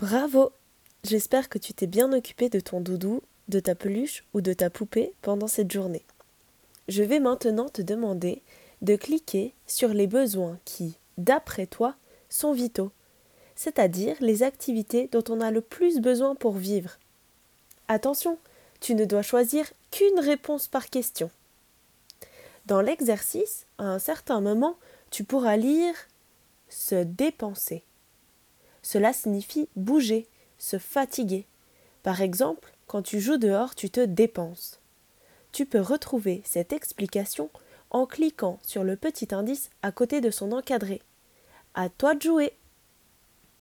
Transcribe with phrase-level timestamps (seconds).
[0.00, 0.50] Bravo
[1.04, 4.70] J'espère que tu t'es bien occupé de ton doudou, de ta peluche ou de ta
[4.70, 6.06] poupée pendant cette journée.
[6.88, 8.40] Je vais maintenant te demander
[8.80, 11.96] de cliquer sur les besoins qui, d'après toi,
[12.30, 12.92] sont vitaux,
[13.56, 16.96] c'est-à-dire les activités dont on a le plus besoin pour vivre.
[17.86, 18.38] Attention,
[18.80, 21.30] tu ne dois choisir qu'une réponse par question.
[22.64, 24.78] Dans l'exercice, à un certain moment,
[25.10, 25.94] tu pourras lire
[26.70, 27.82] se dépenser.
[28.82, 30.26] Cela signifie bouger,
[30.58, 31.46] se fatiguer.
[32.02, 34.80] Par exemple, quand tu joues dehors, tu te dépenses.
[35.52, 37.50] Tu peux retrouver cette explication
[37.90, 41.02] en cliquant sur le petit indice à côté de son encadré.
[41.74, 42.52] À toi de jouer!